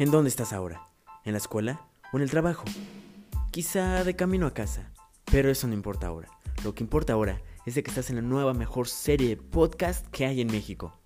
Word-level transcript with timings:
¿En 0.00 0.10
dónde 0.10 0.30
estás 0.30 0.54
ahora? 0.54 0.88
¿En 1.26 1.32
la 1.32 1.38
escuela 1.38 1.86
o 2.10 2.16
en 2.16 2.22
el 2.22 2.30
trabajo? 2.30 2.64
Quizá 3.50 4.02
de 4.02 4.16
camino 4.16 4.46
a 4.46 4.54
casa. 4.54 4.90
Pero 5.26 5.50
eso 5.50 5.66
no 5.66 5.74
importa 5.74 6.06
ahora. 6.06 6.30
Lo 6.64 6.74
que 6.74 6.82
importa 6.82 7.12
ahora 7.12 7.42
es 7.66 7.74
de 7.74 7.82
que 7.82 7.90
estás 7.90 8.08
en 8.08 8.16
la 8.16 8.22
nueva 8.22 8.54
mejor 8.54 8.88
serie 8.88 9.28
de 9.28 9.36
podcast 9.36 10.06
que 10.06 10.24
hay 10.24 10.40
en 10.40 10.46
México. 10.46 10.98